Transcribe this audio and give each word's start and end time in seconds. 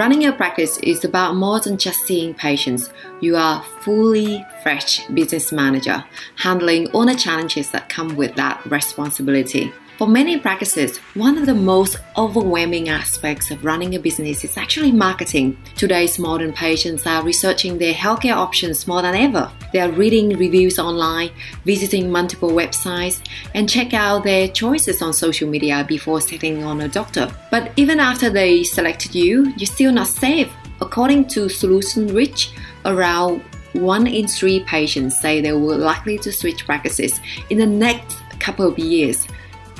Running 0.00 0.24
a 0.24 0.32
practice 0.32 0.78
is 0.78 1.04
about 1.04 1.36
more 1.36 1.60
than 1.60 1.76
just 1.76 2.06
seeing 2.06 2.32
patients. 2.32 2.88
You 3.20 3.36
are 3.36 3.62
fully 3.82 4.42
fresh 4.62 5.06
business 5.08 5.52
manager, 5.52 6.02
handling 6.36 6.88
all 6.92 7.04
the 7.04 7.14
challenges 7.14 7.70
that 7.72 7.90
come 7.90 8.16
with 8.16 8.34
that 8.36 8.64
responsibility. 8.64 9.70
For 10.00 10.08
many 10.08 10.38
practices, 10.38 10.96
one 11.12 11.36
of 11.36 11.44
the 11.44 11.54
most 11.54 11.98
overwhelming 12.16 12.88
aspects 12.88 13.50
of 13.50 13.62
running 13.62 13.94
a 13.96 13.98
business 13.98 14.44
is 14.44 14.56
actually 14.56 14.92
marketing. 14.92 15.58
Today's 15.76 16.18
modern 16.18 16.54
patients 16.54 17.06
are 17.06 17.22
researching 17.22 17.76
their 17.76 17.92
healthcare 17.92 18.34
options 18.34 18.88
more 18.88 19.02
than 19.02 19.14
ever. 19.14 19.52
They 19.74 19.80
are 19.80 19.90
reading 19.90 20.38
reviews 20.38 20.78
online, 20.78 21.32
visiting 21.66 22.10
multiple 22.10 22.48
websites, 22.48 23.20
and 23.54 23.68
check 23.68 23.92
out 23.92 24.24
their 24.24 24.48
choices 24.48 25.02
on 25.02 25.12
social 25.12 25.50
media 25.50 25.84
before 25.86 26.22
settling 26.22 26.64
on 26.64 26.80
a 26.80 26.88
doctor. 26.88 27.30
But 27.50 27.70
even 27.76 28.00
after 28.00 28.30
they 28.30 28.64
selected 28.64 29.14
you, 29.14 29.52
you're 29.58 29.66
still 29.66 29.92
not 29.92 30.06
safe. 30.06 30.50
According 30.80 31.28
to 31.34 31.40
Solutionreach, 31.40 32.56
around 32.86 33.42
one 33.74 34.06
in 34.06 34.28
three 34.28 34.60
patients 34.60 35.20
say 35.20 35.42
they 35.42 35.52
will 35.52 35.76
likely 35.76 36.16
to 36.20 36.32
switch 36.32 36.64
practices 36.64 37.20
in 37.50 37.58
the 37.58 37.66
next 37.66 38.16
couple 38.38 38.66
of 38.66 38.78
years. 38.78 39.26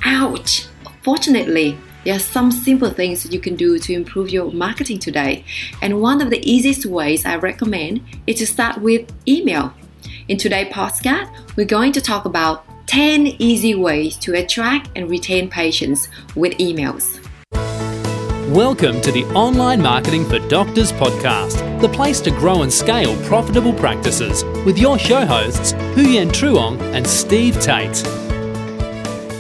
Ouch! 0.05 0.67
Fortunately, 1.03 1.79
there 2.05 2.17
are 2.17 2.21
some 2.21 2.51
simple 2.51 2.91
things 2.91 3.31
you 3.31 3.41
can 3.41 3.57
do 3.57 3.79
to 3.79 3.93
improve 3.93 4.31
your 4.31 4.51
marketing 4.53 4.99
today. 4.99 5.45
And 5.83 6.01
one 6.01 6.23
of 6.23 6.31
the 6.31 6.41
easiest 6.51 6.87
ways 6.87 7.27
I 7.27 7.37
recommend 7.37 8.03
is 8.27 8.39
to 8.39 8.47
start 8.47 8.81
with 8.81 9.11
email. 9.29 9.75
In 10.29 10.39
today's 10.39 10.73
podcast, 10.73 11.31
we're 11.57 11.67
going 11.67 11.93
to 11.93 12.01
talk 12.01 12.25
about 12.25 12.65
10 12.87 13.27
easy 13.39 13.75
ways 13.75 14.17
to 14.17 14.35
attract 14.35 14.91
and 14.97 15.11
retain 15.11 15.51
patients 15.51 16.09
with 16.35 16.55
emails. 16.55 17.19
Welcome 18.51 19.01
to 19.03 19.13
the 19.13 19.25
Online 19.27 19.81
Marketing 19.81 20.25
for 20.25 20.41
Doctors 20.49 20.91
podcast, 20.93 21.81
the 21.81 21.89
place 21.89 22.21
to 22.23 22.31
grow 22.31 22.63
and 22.63 22.73
scale 22.73 23.17
profitable 23.27 23.75
practices 23.75 24.45
with 24.65 24.77
your 24.77 24.99
show 24.99 25.25
hosts, 25.25 25.73
Huyen 25.95 26.31
Truong 26.31 26.81
and 26.93 27.07
Steve 27.07 27.61
Tate. 27.61 28.30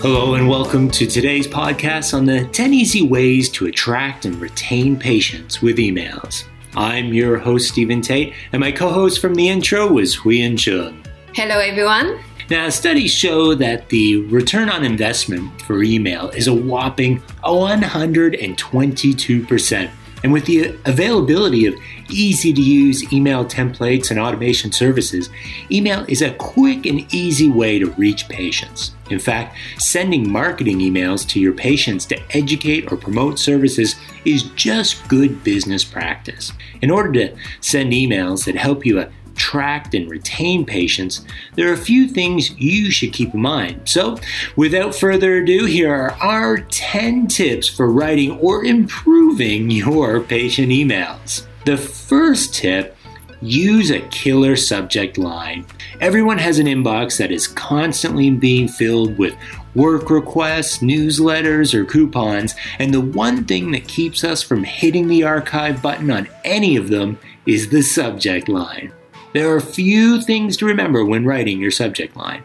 Hello, 0.03 0.34
and 0.34 0.48
welcome 0.48 0.91
to 0.93 1.06
today's 1.06 1.47
podcast 1.47 2.15
on 2.15 2.25
the 2.25 2.47
10 2.47 2.73
easy 2.73 3.03
ways 3.03 3.51
to 3.51 3.67
attract 3.67 4.25
and 4.25 4.34
retain 4.37 4.98
patients 4.98 5.61
with 5.61 5.77
emails. 5.77 6.45
I'm 6.75 7.12
your 7.12 7.37
host, 7.37 7.69
Stephen 7.69 8.01
Tate, 8.01 8.33
and 8.53 8.61
my 8.61 8.73
co 8.73 8.89
host 8.89 9.21
from 9.21 9.34
the 9.34 9.51
intro 9.51 9.87
was 9.87 10.17
Huyen 10.17 10.55
Truong. 10.55 11.05
Hello, 11.34 11.59
everyone. 11.59 12.19
Now, 12.48 12.71
studies 12.71 13.12
show 13.12 13.55
that 13.56 13.91
the 13.91 14.23
return 14.23 14.71
on 14.71 14.87
investment 14.87 15.61
for 15.61 15.83
email 15.83 16.31
is 16.31 16.47
a 16.47 16.55
whopping 16.55 17.21
122%. 17.45 19.91
And 20.23 20.33
with 20.33 20.47
the 20.47 20.77
availability 20.85 21.67
of 21.67 21.75
easy 22.11 22.53
to 22.53 22.61
use 22.61 23.13
email 23.13 23.45
templates 23.45 24.11
and 24.11 24.19
automation 24.19 24.73
services, 24.73 25.31
email 25.71 26.05
is 26.09 26.23
a 26.23 26.35
quick 26.35 26.87
and 26.87 27.12
easy 27.15 27.49
way 27.49 27.79
to 27.79 27.91
reach 27.93 28.29
patients. 28.29 28.95
In 29.11 29.19
fact, 29.19 29.57
sending 29.79 30.31
marketing 30.31 30.79
emails 30.79 31.27
to 31.29 31.41
your 31.41 31.53
patients 31.53 32.05
to 32.07 32.37
educate 32.37 32.93
or 32.93 32.97
promote 32.97 33.39
services 33.39 33.97
is 34.25 34.45
just 34.55 35.07
good 35.09 35.43
business 35.43 35.85
practice. 35.85 36.53
In 36.83 36.91
order 36.91 37.12
to 37.12 37.37
send 37.61 37.93
emails 37.93 38.45
that 38.45 38.57
help 38.57 38.84
you 38.84 39.05
attract 39.41 39.95
and 39.95 40.11
retain 40.11 40.67
patients, 40.67 41.25
there 41.55 41.71
are 41.71 41.75
a 41.75 41.79
few 41.79 42.07
things 42.07 42.51
you 42.59 42.91
should 42.91 43.13
keep 43.13 43.33
in 43.33 43.41
mind. 43.41 43.81
So, 43.89 44.19
without 44.55 44.95
further 44.95 45.39
ado, 45.39 45.65
here 45.65 45.93
are 45.93 46.13
our 46.21 46.59
10 46.59 47.27
tips 47.27 47.67
for 47.67 47.91
writing 47.91 48.39
or 48.39 48.65
improving 48.65 49.71
your 49.71 50.21
patient 50.21 50.69
emails. 50.69 51.47
The 51.65 51.79
first 51.79 52.55
tip 52.55 52.97
use 53.41 53.91
a 53.91 54.01
killer 54.09 54.56
subject 54.56 55.17
line. 55.17 55.65
Everyone 56.03 56.37
has 56.37 56.59
an 56.59 56.67
inbox 56.67 57.17
that 57.17 57.33
is 57.33 57.49
constantly 57.49 58.29
being 58.31 58.69
filled 58.69 59.17
with 59.17 59.34
work 59.75 60.11
requests, 60.11 60.79
newsletters, 60.79 61.73
or 61.73 61.87
coupons, 61.87 62.55
and 62.79 62.93
the 62.93 63.00
one 63.00 63.47
thing 63.47 63.71
that 63.71 63.89
keeps 63.89 64.23
us 64.23 64.43
from 64.43 64.65
hitting 64.65 65.09
the 65.09 65.25
archive 65.25 65.81
button 65.81 66.11
on 66.11 66.29
any 66.45 66.77
of 66.77 66.89
them 66.89 67.19
is 67.47 67.71
the 67.71 67.81
subject 67.81 68.47
line. 68.50 68.93
There 69.33 69.51
are 69.53 69.57
a 69.57 69.63
few 69.63 70.21
things 70.21 70.57
to 70.57 70.67
remember 70.67 71.05
when 71.05 71.25
writing 71.25 71.61
your 71.61 71.71
subject 71.71 72.17
line. 72.17 72.43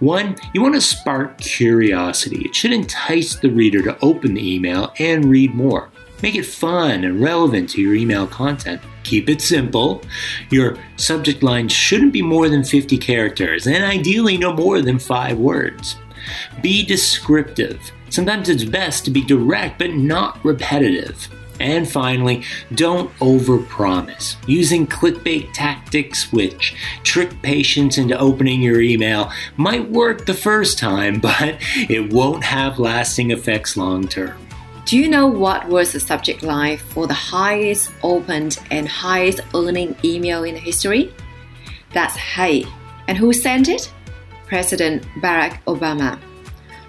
One, 0.00 0.36
you 0.52 0.60
want 0.60 0.74
to 0.74 0.80
spark 0.80 1.38
curiosity. 1.38 2.42
It 2.44 2.54
should 2.54 2.72
entice 2.72 3.36
the 3.36 3.50
reader 3.50 3.82
to 3.82 3.98
open 4.02 4.34
the 4.34 4.54
email 4.54 4.92
and 4.98 5.24
read 5.24 5.54
more. 5.54 5.88
Make 6.22 6.34
it 6.34 6.44
fun 6.44 7.04
and 7.04 7.22
relevant 7.22 7.70
to 7.70 7.80
your 7.80 7.94
email 7.94 8.26
content. 8.26 8.82
Keep 9.04 9.30
it 9.30 9.40
simple. 9.40 10.02
Your 10.50 10.76
subject 10.96 11.42
line 11.42 11.68
shouldn't 11.68 12.12
be 12.12 12.22
more 12.22 12.48
than 12.48 12.64
50 12.64 12.98
characters, 12.98 13.66
and 13.66 13.84
ideally 13.84 14.36
no 14.36 14.52
more 14.52 14.82
than 14.82 14.98
5 14.98 15.38
words. 15.38 15.96
Be 16.60 16.84
descriptive. 16.84 17.80
Sometimes 18.10 18.48
it's 18.48 18.64
best 18.64 19.04
to 19.04 19.10
be 19.10 19.22
direct 19.22 19.78
but 19.78 19.92
not 19.92 20.44
repetitive. 20.44 21.28
And 21.60 21.90
finally, 21.90 22.44
don't 22.74 23.12
overpromise. 23.18 24.36
Using 24.46 24.86
clickbait 24.86 25.52
tactics 25.52 26.32
which 26.32 26.74
trick 27.02 27.42
patients 27.42 27.98
into 27.98 28.18
opening 28.18 28.62
your 28.62 28.80
email 28.80 29.30
might 29.56 29.88
work 29.90 30.26
the 30.26 30.34
first 30.34 30.78
time, 30.78 31.20
but 31.20 31.56
it 31.88 32.12
won't 32.12 32.44
have 32.44 32.78
lasting 32.78 33.30
effects 33.30 33.76
long 33.76 34.06
term. 34.08 34.38
Do 34.84 34.96
you 34.96 35.06
know 35.06 35.26
what 35.26 35.68
was 35.68 35.92
the 35.92 36.00
subject 36.00 36.42
line 36.42 36.78
for 36.78 37.06
the 37.06 37.12
highest 37.12 37.92
opened 38.02 38.58
and 38.70 38.88
highest 38.88 39.40
earning 39.54 39.94
email 40.02 40.44
in 40.44 40.56
history? 40.56 41.12
That's 41.92 42.16
Hey. 42.16 42.64
And 43.06 43.16
who 43.16 43.32
sent 43.32 43.68
it? 43.68 43.92
President 44.46 45.02
Barack 45.20 45.60
Obama. 45.66 46.18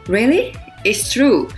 Really? 0.07 0.55
It's 0.85 1.11
true. 1.11 1.49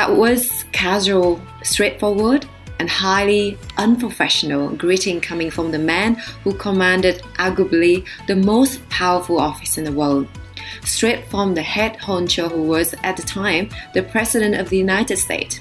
That 0.00 0.16
was 0.16 0.64
casual, 0.72 1.38
straightforward, 1.62 2.46
and 2.78 2.88
highly 2.88 3.58
unprofessional 3.76 4.70
greeting 4.70 5.20
coming 5.20 5.50
from 5.50 5.72
the 5.72 5.78
man 5.78 6.14
who 6.42 6.54
commanded 6.54 7.20
arguably 7.34 8.06
the 8.26 8.36
most 8.36 8.80
powerful 8.88 9.38
office 9.38 9.76
in 9.76 9.84
the 9.84 9.92
world. 9.92 10.26
Straight 10.86 11.26
from 11.26 11.52
the 11.52 11.60
head 11.60 11.98
honcho 11.98 12.50
who 12.50 12.62
was 12.62 12.94
at 13.02 13.18
the 13.18 13.22
time 13.22 13.68
the 13.92 14.02
President 14.02 14.54
of 14.54 14.70
the 14.70 14.78
United 14.78 15.18
States. 15.18 15.60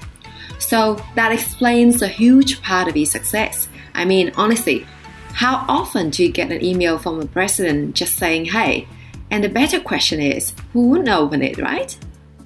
So 0.58 1.04
that 1.16 1.34
explains 1.34 2.02
a 2.02 2.08
huge 2.08 2.62
part 2.62 2.88
of 2.88 2.96
his 2.96 3.12
success. 3.12 3.68
I 3.94 4.06
mean, 4.06 4.32
honestly, 4.38 4.88
how 5.34 5.66
often 5.68 6.12
do 6.12 6.24
you 6.24 6.32
get 6.32 6.50
an 6.50 6.64
email 6.64 6.98
from 6.98 7.20
a 7.20 7.26
president 7.26 7.94
just 7.94 8.16
saying 8.16 8.46
hey? 8.46 8.88
And 9.32 9.44
the 9.44 9.50
better 9.50 9.82
question 9.82 10.22
is, 10.22 10.54
who 10.72 10.88
wouldn't 10.88 11.10
open 11.10 11.42
it, 11.42 11.58
right? 11.58 11.94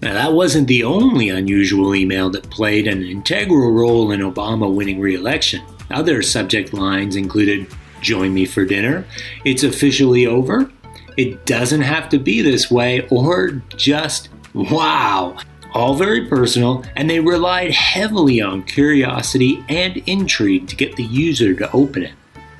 Now, 0.03 0.15
that 0.15 0.33
wasn't 0.33 0.67
the 0.67 0.83
only 0.83 1.29
unusual 1.29 1.95
email 1.95 2.29
that 2.31 2.49
played 2.49 2.87
an 2.87 3.03
integral 3.03 3.71
role 3.71 4.11
in 4.11 4.19
Obama 4.19 4.69
winning 4.69 4.99
re 4.99 5.15
election. 5.15 5.61
Other 5.89 6.21
subject 6.21 6.73
lines 6.73 7.15
included 7.15 7.67
Join 8.01 8.33
me 8.33 8.45
for 8.45 8.65
dinner, 8.65 9.05
It's 9.45 9.63
officially 9.63 10.25
over, 10.25 10.69
It 11.15 11.45
doesn't 11.45 11.83
have 11.83 12.09
to 12.09 12.19
be 12.19 12.41
this 12.41 12.69
way, 12.69 13.07
or 13.07 13.61
just 13.77 14.27
Wow. 14.53 15.37
All 15.73 15.95
very 15.95 16.27
personal, 16.27 16.83
and 16.97 17.09
they 17.09 17.21
relied 17.21 17.71
heavily 17.71 18.41
on 18.41 18.63
curiosity 18.63 19.63
and 19.69 20.03
intrigue 20.05 20.67
to 20.67 20.75
get 20.75 20.97
the 20.97 21.03
user 21.03 21.53
to 21.53 21.71
open 21.71 22.03
it. 22.03 22.13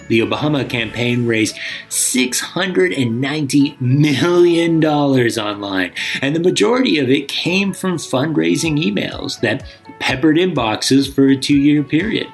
The 0.07 0.19
Obama 0.19 0.69
campaign 0.69 1.25
raised 1.25 1.57
$690 1.89 3.81
million 3.81 4.85
online, 4.85 5.93
and 6.21 6.35
the 6.35 6.39
majority 6.39 6.99
of 6.99 7.09
it 7.09 7.27
came 7.27 7.73
from 7.73 7.97
fundraising 7.97 8.83
emails 8.83 9.39
that 9.41 9.65
peppered 9.99 10.35
inboxes 10.37 11.13
for 11.13 11.27
a 11.27 11.37
two 11.37 11.57
year 11.57 11.83
period. 11.83 12.27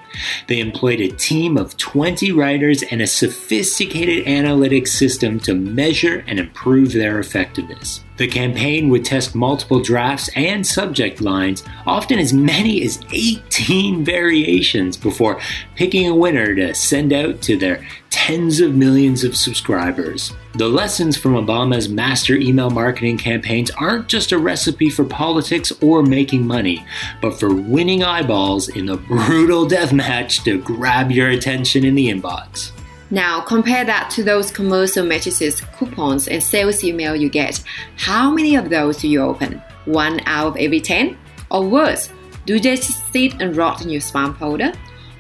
They 0.48 0.60
employed 0.60 1.00
a 1.00 1.10
team 1.10 1.58
of 1.58 1.78
20 1.78 2.32
writers 2.32 2.84
and 2.84 3.02
a 3.02 3.08
sophisticated 3.08 4.26
analytics 4.26 4.90
system 4.90 5.40
to 5.42 5.54
measure 5.54 6.24
and 6.28 6.40
improve 6.40 6.94
their 6.94 7.20
effectiveness. 7.20 8.04
The 8.20 8.28
campaign 8.28 8.90
would 8.90 9.06
test 9.06 9.34
multiple 9.34 9.80
drafts 9.80 10.30
and 10.36 10.68
subject 10.68 11.22
lines, 11.22 11.64
often 11.88 12.20
as 12.20 12.34
many 12.34 12.84
as 12.84 13.00
18 13.14 14.04
variations, 14.04 14.98
before 14.98 15.40
picking 15.76 16.06
a 16.06 16.14
winner 16.14 16.54
to 16.54 16.76
send 16.76 17.14
out 17.14 17.42
to 17.44 17.56
their 17.56 17.88
tens 18.10 18.60
of 18.60 18.76
millions 18.76 19.24
of 19.24 19.38
subscribers. 19.38 20.34
The 20.56 20.68
lessons 20.68 21.16
from 21.16 21.36
Obama's 21.36 21.88
master 21.88 22.36
email 22.36 22.70
marketing 22.70 23.18
campaigns 23.18 23.72
aren't 23.72 24.10
just 24.10 24.34
a 24.34 24.38
recipe 24.38 24.90
for 24.90 25.06
politics 25.06 25.72
or 25.82 26.04
making 26.04 26.46
money, 26.46 26.86
but 27.22 27.40
for 27.40 27.54
winning 27.54 28.04
eyeballs 28.04 28.68
in 28.68 28.86
the 28.86 28.98
brutal 28.98 29.66
deathmatch 29.66 30.44
to 30.44 30.62
grab 30.62 31.10
your 31.10 31.30
attention 31.30 31.86
in 31.86 31.96
the 31.96 32.10
inbox. 32.10 32.74
Now 33.12 33.42
compare 33.42 33.84
that 33.86 34.12
to 34.12 34.24
those 34.24 34.52
commercial 34.52 35.06
matrices, 35.06 35.62
coupons, 35.78 36.28
and 36.28 36.44
sales 36.44 36.84
email 36.84 37.16
you 37.16 37.30
get. 37.30 37.64
How 37.98 38.32
many 38.32 38.56
of 38.56 38.70
those 38.70 38.98
do 38.98 39.08
you 39.08 39.22
open? 39.22 39.62
One 39.86 40.22
out 40.26 40.48
of 40.48 40.58
every 40.58 40.80
10? 40.80 41.18
Or 41.50 41.68
worse, 41.68 42.10
do 42.46 42.60
they 42.60 42.76
sit 42.76 43.42
and 43.42 43.56
rot 43.56 43.82
in 43.82 43.90
your 43.90 44.02
spam 44.02 44.38
folder? 44.38 44.74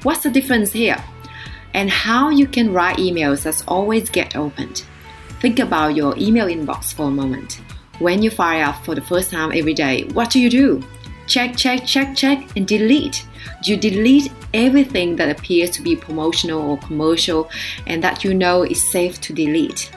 What's 0.03 0.23
the 0.23 0.29
difference 0.29 0.71
here? 0.71 1.03
And 1.73 1.89
how 1.89 2.29
you 2.29 2.47
can 2.47 2.73
write 2.73 2.97
emails 2.97 3.43
that 3.43 3.63
always 3.67 4.09
get 4.09 4.35
opened. 4.35 4.85
Think 5.41 5.59
about 5.59 5.95
your 5.95 6.15
email 6.17 6.47
inbox 6.47 6.93
for 6.93 7.07
a 7.07 7.11
moment. 7.11 7.61
When 7.99 8.21
you 8.21 8.29
fire 8.29 8.65
up 8.65 8.85
for 8.85 8.93
the 8.95 9.01
first 9.01 9.31
time 9.31 9.51
every 9.53 9.73
day, 9.73 10.03
what 10.13 10.29
do 10.29 10.39
you 10.39 10.49
do? 10.49 10.83
Check, 11.29 11.55
check, 11.55 11.85
check, 11.85 12.15
check, 12.15 12.57
and 12.57 12.67
delete. 12.67 13.23
You 13.63 13.77
delete 13.77 14.31
everything 14.51 15.15
that 15.17 15.29
appears 15.29 15.69
to 15.71 15.83
be 15.83 15.95
promotional 15.95 16.71
or 16.71 16.79
commercial 16.79 17.51
and 17.85 18.03
that 18.03 18.23
you 18.23 18.33
know 18.33 18.63
is 18.63 18.91
safe 18.91 19.21
to 19.21 19.33
delete. 19.33 19.91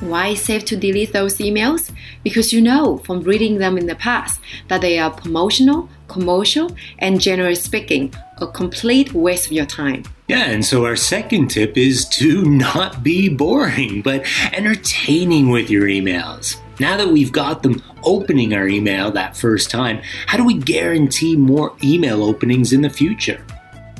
Why 0.00 0.28
is 0.28 0.42
safe 0.42 0.66
to 0.66 0.76
delete 0.76 1.14
those 1.14 1.38
emails? 1.38 1.90
Because 2.22 2.52
you 2.52 2.60
know 2.60 2.98
from 2.98 3.22
reading 3.22 3.56
them 3.56 3.78
in 3.78 3.86
the 3.86 3.94
past 3.94 4.38
that 4.68 4.82
they 4.82 4.98
are 4.98 5.10
promotional, 5.10 5.88
commercial, 6.08 6.76
and 6.98 7.22
generally 7.22 7.54
speaking, 7.54 8.12
a 8.36 8.46
complete 8.46 9.14
waste 9.14 9.46
of 9.46 9.52
your 9.52 9.66
time. 9.66 10.04
Yeah, 10.28 10.44
and 10.44 10.62
so 10.62 10.84
our 10.84 10.96
second 10.96 11.48
tip 11.48 11.78
is 11.78 12.06
to 12.10 12.44
not 12.44 13.02
be 13.02 13.30
boring, 13.30 14.02
but 14.02 14.26
entertaining 14.52 15.48
with 15.48 15.70
your 15.70 15.84
emails. 15.84 16.58
Now 16.80 16.96
that 16.96 17.08
we've 17.08 17.30
got 17.30 17.62
them 17.62 17.82
opening 18.04 18.54
our 18.54 18.66
email 18.66 19.10
that 19.10 19.36
first 19.36 19.70
time, 19.70 20.00
how 20.26 20.38
do 20.38 20.44
we 20.44 20.54
guarantee 20.54 21.36
more 21.36 21.76
email 21.84 22.24
openings 22.24 22.72
in 22.72 22.80
the 22.80 22.88
future? 22.88 23.44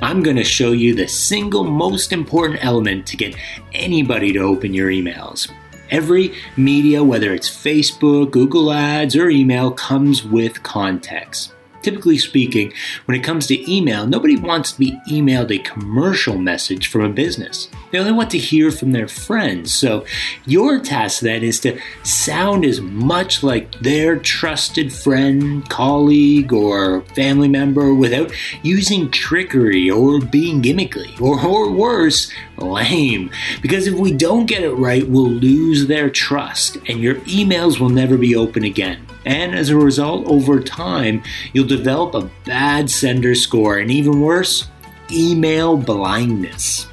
I'm 0.01 0.23
going 0.23 0.37
to 0.37 0.45
show 0.45 0.73
you 0.73 0.95
the 0.95 1.07
single 1.07 1.63
most 1.63 2.11
important 2.11 2.65
element 2.65 3.07
to 3.09 3.19
get 3.19 3.37
anybody 3.75 4.33
to 4.33 4.39
open 4.39 4.73
your 4.73 4.89
emails. 4.89 5.53
Every 5.91 6.33
media, 6.57 7.05
whether 7.05 7.35
it's 7.35 7.51
Facebook, 7.51 8.31
Google 8.31 8.73
Ads, 8.73 9.15
or 9.15 9.29
email, 9.29 9.71
comes 9.71 10.25
with 10.25 10.63
context. 10.63 11.53
Typically 11.83 12.19
speaking, 12.19 12.73
when 13.07 13.19
it 13.19 13.25
comes 13.25 13.47
to 13.47 13.73
email, 13.73 14.07
nobody 14.07 14.37
wants 14.37 14.73
to 14.73 14.79
be 14.79 14.99
emailed 15.09 15.51
a 15.51 15.63
commercial 15.63 16.37
message 16.37 16.89
from 16.89 17.03
a 17.03 17.09
business. 17.09 17.69
They 17.91 17.99
only 17.99 18.13
want 18.13 18.31
to 18.31 18.39
hear 18.39 18.71
from 18.71 18.93
their 18.93 19.09
friends. 19.09 19.73
So, 19.73 20.05
your 20.47 20.79
task 20.79 21.21
then 21.21 21.43
is 21.43 21.59
to 21.61 21.81
sound 22.03 22.65
as 22.65 22.81
much 22.81 23.43
like 23.43 23.73
their 23.81 24.17
trusted 24.17 24.93
friend, 24.93 25.69
colleague, 25.69 26.53
or 26.53 27.03
family 27.15 27.49
member 27.49 27.95
without 27.95 28.31
using 28.63 29.11
trickery 29.11 29.91
or 29.91 30.21
being 30.21 30.63
gimmicky, 30.63 31.21
or, 31.21 31.41
or 31.45 31.71
worse, 31.73 32.31
lame. 32.59 33.31
Because 33.63 33.87
if 33.87 33.95
we 33.95 34.13
don't 34.13 34.47
get 34.47 34.63
it 34.63 34.73
right, 34.73 35.09
we'll 35.09 35.31
lose 35.31 35.87
their 35.87 36.11
trust 36.11 36.77
and 36.89 37.01
your 37.01 37.17
emails 37.23 37.81
will 37.81 37.89
never 37.89 38.17
be 38.17 38.37
open 38.37 38.65
again. 38.65 39.07
And 39.25 39.55
as 39.55 39.69
a 39.69 39.77
result, 39.77 40.27
over 40.27 40.61
time, 40.61 41.23
you'll 41.53 41.67
develop 41.67 42.15
a 42.15 42.31
bad 42.45 42.91
sender 42.91 43.35
score, 43.35 43.79
and 43.79 43.91
even 43.91 44.21
worse, 44.21 44.69
email 45.13 45.77
blindness. 45.77 46.87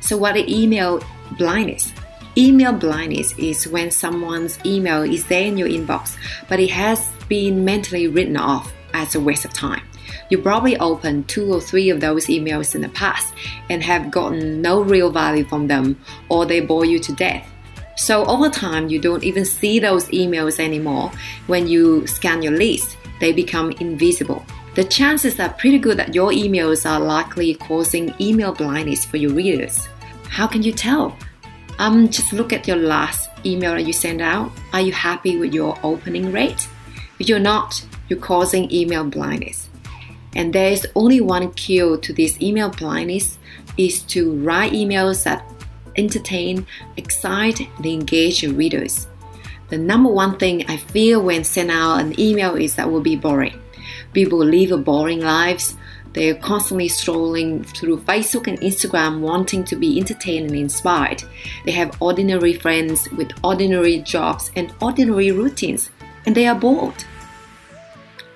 So, 0.00 0.16
what 0.16 0.36
is 0.36 0.48
email 0.48 1.02
blindness? 1.36 1.92
Email 2.38 2.72
blindness 2.72 3.36
is 3.38 3.66
when 3.66 3.90
someone's 3.90 4.58
email 4.64 5.02
is 5.02 5.26
there 5.26 5.46
in 5.46 5.56
your 5.56 5.68
inbox, 5.68 6.16
but 6.48 6.60
it 6.60 6.70
has 6.70 7.10
been 7.28 7.64
mentally 7.64 8.08
written 8.08 8.36
off 8.36 8.72
as 8.92 9.14
a 9.14 9.20
waste 9.20 9.44
of 9.44 9.52
time. 9.52 9.82
You 10.28 10.38
probably 10.38 10.76
opened 10.78 11.28
two 11.28 11.52
or 11.52 11.60
three 11.60 11.90
of 11.90 12.00
those 12.00 12.26
emails 12.26 12.74
in 12.74 12.80
the 12.80 12.88
past 12.90 13.32
and 13.70 13.82
have 13.82 14.10
gotten 14.10 14.60
no 14.60 14.82
real 14.82 15.10
value 15.10 15.44
from 15.44 15.66
them, 15.66 15.98
or 16.28 16.46
they 16.46 16.60
bore 16.60 16.84
you 16.84 16.98
to 17.00 17.12
death. 17.12 17.48
So 17.96 18.24
over 18.26 18.48
time, 18.50 18.88
you 18.88 19.00
don't 19.00 19.24
even 19.24 19.44
see 19.44 19.78
those 19.78 20.06
emails 20.08 20.60
anymore. 20.60 21.10
When 21.46 21.66
you 21.66 22.06
scan 22.06 22.42
your 22.42 22.52
list, 22.52 22.96
they 23.20 23.32
become 23.32 23.72
invisible. 23.72 24.44
The 24.74 24.84
chances 24.84 25.40
are 25.40 25.48
pretty 25.54 25.78
good 25.78 25.96
that 25.96 26.14
your 26.14 26.30
emails 26.30 26.88
are 26.88 27.00
likely 27.00 27.54
causing 27.54 28.14
email 28.20 28.52
blindness 28.52 29.06
for 29.06 29.16
your 29.16 29.32
readers. 29.32 29.88
How 30.28 30.46
can 30.46 30.62
you 30.62 30.72
tell? 30.72 31.16
Um, 31.78 32.08
just 32.08 32.32
look 32.32 32.52
at 32.52 32.68
your 32.68 32.76
last 32.76 33.30
email 33.44 33.72
that 33.72 33.86
you 33.86 33.94
sent 33.94 34.20
out. 34.20 34.52
Are 34.74 34.82
you 34.82 34.92
happy 34.92 35.38
with 35.38 35.54
your 35.54 35.78
opening 35.82 36.30
rate? 36.30 36.68
If 37.18 37.28
you're 37.28 37.38
not, 37.38 37.82
you're 38.08 38.18
causing 38.18 38.70
email 38.70 39.04
blindness. 39.04 39.70
And 40.34 40.52
there 40.52 40.70
is 40.70 40.86
only 40.94 41.22
one 41.22 41.50
cure 41.54 41.96
to 41.96 42.12
this 42.12 42.38
email 42.42 42.68
blindness 42.68 43.38
is 43.78 44.02
to 44.02 44.34
write 44.40 44.72
emails 44.72 45.24
that 45.24 45.50
entertain, 45.96 46.66
excite, 46.96 47.60
and 47.60 47.86
engage 47.86 48.42
your 48.42 48.52
readers. 48.52 49.06
The 49.68 49.78
number 49.78 50.10
one 50.10 50.38
thing 50.38 50.64
I 50.68 50.76
fear 50.76 51.18
when 51.18 51.42
send 51.42 51.70
out 51.70 52.00
an 52.00 52.18
email 52.20 52.54
is 52.54 52.76
that 52.76 52.90
will 52.90 53.00
be 53.00 53.16
boring. 53.16 53.60
People 54.12 54.38
live 54.38 54.70
a 54.72 54.76
boring 54.76 55.20
lives. 55.20 55.76
They're 56.12 56.36
constantly 56.36 56.88
strolling 56.88 57.64
through 57.64 57.98
Facebook 57.98 58.46
and 58.46 58.58
Instagram 58.60 59.20
wanting 59.20 59.64
to 59.64 59.76
be 59.76 59.98
entertained 59.98 60.46
and 60.46 60.58
inspired. 60.58 61.22
They 61.64 61.72
have 61.72 62.00
ordinary 62.00 62.54
friends 62.54 63.10
with 63.10 63.32
ordinary 63.44 63.98
jobs 63.98 64.50
and 64.56 64.72
ordinary 64.80 65.32
routines, 65.32 65.90
and 66.24 66.34
they 66.34 66.46
are 66.46 66.54
bored. 66.54 67.04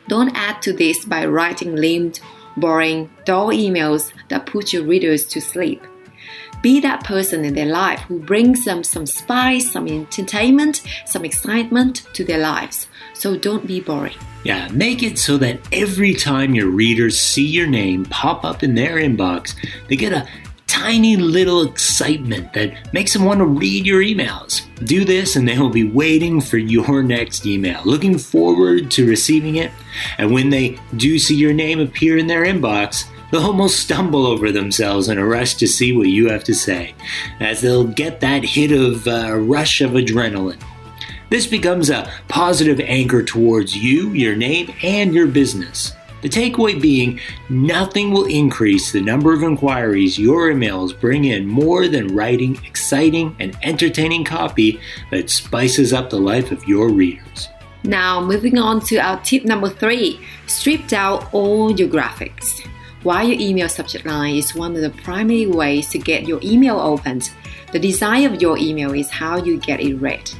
Don't 0.09 0.37
add 0.37 0.61
to 0.63 0.73
this 0.73 1.05
by 1.05 1.25
writing 1.25 1.77
lame, 1.77 2.13
boring, 2.57 3.09
dull 3.25 3.49
emails 3.49 4.13
that 4.29 4.47
put 4.47 4.73
your 4.73 4.83
readers 4.83 5.25
to 5.27 5.41
sleep. 5.41 5.83
Be 6.63 6.81
that 6.81 7.05
person 7.05 7.45
in 7.45 7.55
their 7.55 7.67
life 7.67 8.01
who 8.01 8.19
brings 8.19 8.65
them 8.65 8.85
some 8.85 9.07
spice, 9.07 9.73
some 9.73 9.89
entertainment, 9.89 10.83
some 11.07 11.25
excitement 11.25 12.07
to 12.15 12.25
their 12.25 12.39
lives. 12.39 12.89
So 13.15 13.37
don't 13.37 13.67
be 13.67 13.81
boring. 13.81 14.17
Yeah, 14.45 14.69
make 14.69 15.03
it 15.03 15.19
so 15.19 15.37
that 15.39 15.61
every 15.73 16.15
time 16.15 16.55
your 16.55 16.69
readers 16.69 17.19
see 17.19 17.47
your 17.47 17.67
name 17.67 18.05
pop 18.07 18.45
up 18.45 18.63
in 18.63 18.75
their 18.75 18.97
inbox, 18.97 19.55
they 19.89 19.97
get 19.97 20.13
a 20.13 20.27
tiny 20.71 21.17
little 21.17 21.63
excitement 21.63 22.53
that 22.53 22.73
makes 22.95 23.13
them 23.13 23.25
want 23.25 23.39
to 23.39 23.45
read 23.45 23.85
your 23.85 24.01
emails. 24.01 24.63
Do 24.87 25.05
this 25.05 25.35
and 25.35 25.47
they 25.47 25.59
will 25.59 25.69
be 25.69 25.85
waiting 25.85 26.41
for 26.41 26.59
your 26.59 27.03
next 27.17 27.45
email, 27.45 27.83
looking 27.85 28.17
forward 28.17 28.91
to 28.93 29.07
receiving 29.07 29.57
it. 29.57 29.73
And 30.17 30.33
when 30.33 30.51
they 30.51 30.79
do 30.97 31.19
see 31.19 31.35
your 31.35 31.53
name 31.53 31.81
appear 31.81 32.17
in 32.17 32.29
their 32.29 32.45
inbox, 32.45 33.05
they'll 33.31 33.43
almost 33.43 33.81
stumble 33.81 34.27
over 34.27 34.53
themselves 34.53 35.09
in 35.09 35.19
a 35.19 35.27
rush 35.27 35.55
to 35.55 35.67
see 35.67 35.93
what 35.93 36.09
you 36.09 36.29
have 36.29 36.45
to 36.45 36.55
say, 36.55 36.95
as 37.41 37.61
they'll 37.61 37.85
get 37.85 38.21
that 38.21 38.45
hit 38.45 38.73
of 38.73 39.07
uh, 39.07 39.35
rush 39.37 39.81
of 39.81 39.93
adrenaline. 39.93 40.63
This 41.31 41.47
becomes 41.47 41.91
a 41.91 42.11
positive 42.29 42.81
anchor 42.81 43.23
towards 43.23 43.77
you, 43.77 44.11
your 44.11 44.35
name, 44.35 44.75
and 44.83 45.15
your 45.15 45.29
business. 45.29 45.93
The 46.23 46.29
takeaway 46.29 46.81
being, 46.81 47.19
nothing 47.49 48.11
will 48.11 48.27
increase 48.27 48.93
the 48.93 49.01
number 49.01 49.33
of 49.33 49.43
inquiries 49.43 50.19
your 50.19 50.51
emails 50.51 50.99
bring 50.99 51.25
in 51.25 51.47
more 51.47 51.89
than 51.89 52.15
writing 52.15 52.61
exciting 52.67 53.35
and 53.39 53.57
entertaining 53.63 54.25
copy 54.25 54.81
that 55.11 55.31
spices 55.31 55.93
up 55.93 56.11
the 56.11 56.21
life 56.21 56.51
of 56.51 56.67
your 56.69 56.91
readers. 56.91 57.49
Now, 57.85 58.21
moving 58.21 58.59
on 58.59 58.81
to 58.87 58.99
our 58.99 59.19
tip 59.23 59.45
number 59.45 59.71
three 59.71 60.21
strip 60.47 60.87
down 60.89 61.27
all 61.33 61.73
your 61.73 61.89
graphics. 61.89 62.67
While 63.03 63.27
your 63.27 63.41
email 63.41 63.69
subject 63.71 64.05
line 64.05 64.37
is 64.37 64.55
one 64.55 64.77
of 64.77 64.83
the 64.83 64.91
primary 64.91 65.47
ways 65.47 65.89
to 65.89 65.99
get 65.99 66.29
your 66.29 66.39
email 66.43 66.79
opened, 66.79 67.31
the 67.73 67.79
design 67.79 68.27
of 68.27 68.43
your 68.43 68.59
email 68.59 68.93
is 68.93 69.09
how 69.09 69.43
you 69.43 69.59
get 69.59 69.81
it 69.81 69.95
read. 69.95 70.31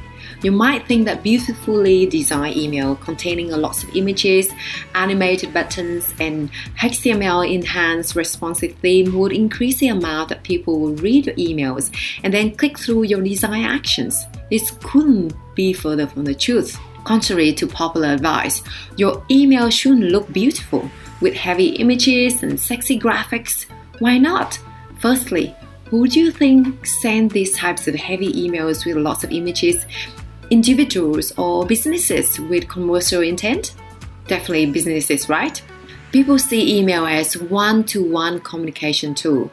You 0.43 0.51
might 0.51 0.87
think 0.87 1.05
that 1.05 1.23
beautifully 1.23 2.05
designed 2.05 2.57
email 2.57 2.95
containing 2.97 3.49
lots 3.49 3.83
of 3.83 3.95
images, 3.95 4.49
animated 4.93 5.55
buttons, 5.55 6.13
and 6.19 6.51
HTML 6.79 7.51
enhanced 7.51 8.15
responsive 8.15 8.75
theme 8.75 9.17
would 9.17 9.31
increase 9.31 9.77
the 9.77 9.87
amount 9.87 10.29
that 10.29 10.43
people 10.43 10.79
will 10.79 10.95
read 10.95 11.25
your 11.25 11.35
emails 11.35 11.91
and 12.23 12.31
then 12.31 12.55
click 12.55 12.77
through 12.77 13.03
your 13.03 13.21
design 13.21 13.63
actions. 13.63 14.23
This 14.51 14.69
couldn't 14.83 15.33
be 15.55 15.73
further 15.73 16.05
from 16.05 16.25
the 16.25 16.35
truth. 16.35 16.77
Contrary 17.05 17.53
to 17.53 17.65
popular 17.65 18.09
advice, 18.09 18.61
your 18.97 19.23
email 19.31 19.71
shouldn't 19.71 20.11
look 20.11 20.31
beautiful 20.31 20.89
with 21.21 21.33
heavy 21.33 21.69
images 21.77 22.43
and 22.43 22.59
sexy 22.59 22.99
graphics? 22.99 23.65
Why 23.99 24.17
not? 24.17 24.59
Firstly, 24.99 25.55
who 25.85 26.07
do 26.07 26.19
you 26.19 26.31
think 26.31 26.85
send 26.85 27.31
these 27.31 27.55
types 27.55 27.87
of 27.87 27.95
heavy 27.95 28.31
emails 28.33 28.85
with 28.85 28.95
lots 28.97 29.23
of 29.23 29.31
images 29.31 29.85
individuals 30.49 31.31
or 31.37 31.65
businesses 31.65 32.39
with 32.39 32.67
commercial 32.67 33.21
intent? 33.21 33.73
Definitely 34.27 34.67
businesses, 34.67 35.29
right? 35.29 35.61
People 36.11 36.37
see 36.37 36.77
email 36.77 37.05
as 37.05 37.37
one 37.37 37.85
to 37.85 38.03
one 38.03 38.41
communication 38.41 39.15
tool. 39.15 39.49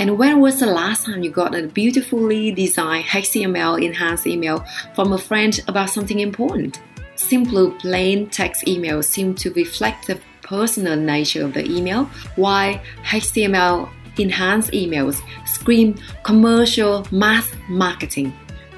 And 0.00 0.18
when 0.18 0.40
was 0.40 0.58
the 0.58 0.66
last 0.66 1.06
time 1.06 1.22
you 1.22 1.30
got 1.30 1.54
a 1.54 1.68
beautifully 1.68 2.50
designed 2.50 3.04
HTML 3.04 3.84
enhanced 3.84 4.26
email 4.26 4.64
from 4.94 5.12
a 5.12 5.18
friend 5.18 5.58
about 5.68 5.90
something 5.90 6.18
important? 6.18 6.80
Simple 7.14 7.70
plain 7.72 8.28
text 8.28 8.64
emails 8.64 9.04
seem 9.04 9.34
to 9.36 9.52
reflect 9.52 10.08
the 10.08 10.18
personal 10.50 10.96
nature 10.96 11.44
of 11.44 11.54
the 11.54 11.64
email, 11.64 12.06
while 12.34 12.74
HTML 13.04 13.88
enhanced 14.18 14.72
emails 14.72 15.22
scream 15.46 15.96
commercial 16.24 17.06
mass 17.12 17.48
marketing. 17.68 18.32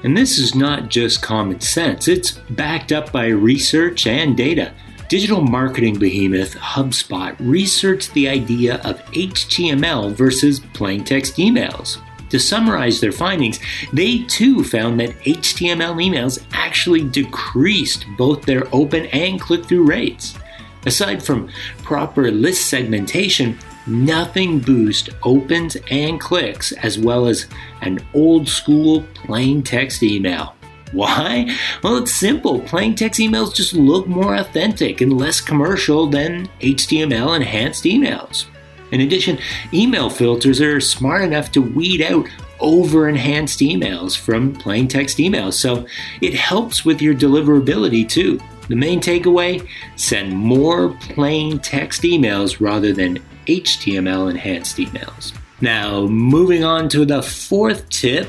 And 0.05 0.14
this 0.14 0.38
is 0.38 0.55
not 0.55 0.91
just 0.91 1.23
common 1.23 1.61
sense, 1.61 2.09
it's 2.09 2.33
backed 2.50 2.93
up 2.93 3.11
by 3.11 3.29
research 3.29 4.07
and 4.07 4.37
data. 4.37 4.75
digital 5.09 5.43
marketing 5.43 5.99
behemoth 5.99 6.55
HubSpot 6.57 7.35
researched 7.38 8.12
the 8.14 8.29
idea 8.29 8.76
of 8.85 9.02
HTML 9.12 10.12
versus 10.12 10.61
plain 10.75 11.05
text 11.05 11.37
emails. 11.37 11.99
To 12.31 12.38
summarize 12.38 12.99
their 12.99 13.12
findings, 13.12 13.61
they 13.93 14.25
too 14.25 14.64
found 14.64 14.99
that 15.00 15.19
HTML 15.21 15.97
emails 16.07 16.43
actually 16.52 17.05
decreased 17.05 18.07
both 18.17 18.43
their 18.43 18.64
open 18.73 19.05
and 19.07 19.38
click 19.38 19.67
through 19.67 19.85
rates. 19.85 20.38
Aside 20.84 21.22
from 21.22 21.48
proper 21.82 22.30
list 22.30 22.68
segmentation, 22.68 23.58
nothing 23.86 24.58
boosts 24.58 25.08
opens 25.22 25.76
and 25.90 26.20
clicks 26.20 26.72
as 26.72 26.98
well 26.98 27.26
as 27.26 27.46
an 27.82 28.00
old 28.14 28.48
school 28.48 29.04
plain 29.14 29.62
text 29.62 30.02
email. 30.02 30.54
Why? 30.92 31.50
Well, 31.82 31.96
it's 31.96 32.12
simple. 32.12 32.60
Plain 32.60 32.94
text 32.94 33.18
emails 33.20 33.54
just 33.54 33.72
look 33.72 34.06
more 34.06 34.34
authentic 34.34 35.00
and 35.00 35.18
less 35.18 35.40
commercial 35.40 36.06
than 36.06 36.48
HTML 36.60 37.34
enhanced 37.34 37.84
emails. 37.84 38.46
In 38.90 39.00
addition, 39.00 39.38
email 39.72 40.10
filters 40.10 40.60
are 40.60 40.80
smart 40.80 41.22
enough 41.22 41.50
to 41.52 41.62
weed 41.62 42.02
out 42.02 42.28
over 42.60 43.08
enhanced 43.08 43.60
emails 43.60 44.16
from 44.16 44.54
plain 44.54 44.86
text 44.86 45.16
emails, 45.16 45.54
so 45.54 45.86
it 46.20 46.34
helps 46.34 46.84
with 46.84 47.00
your 47.00 47.14
deliverability 47.14 48.06
too. 48.06 48.38
The 48.69 48.76
main 48.76 49.00
takeaway 49.00 49.66
send 49.97 50.37
more 50.37 50.90
plain 51.00 51.59
text 51.59 52.02
emails 52.02 52.61
rather 52.61 52.92
than 52.92 53.23
HTML 53.47 54.31
enhanced 54.31 54.76
emails. 54.76 55.33
Now, 55.61 56.02
moving 56.07 56.64
on 56.64 56.88
to 56.90 57.04
the 57.04 57.23
fourth 57.23 57.88
tip 57.88 58.28